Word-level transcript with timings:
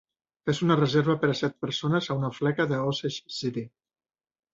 Fes 0.49 0.59
una 0.67 0.77
reserva 0.77 1.15
per 1.23 1.29
a 1.33 1.35
set 1.39 1.59
persones 1.65 2.07
a 2.07 2.15
una 2.21 2.31
fleca 2.39 2.67
de 2.73 2.81
Osage 2.93 3.35
City 3.41 3.65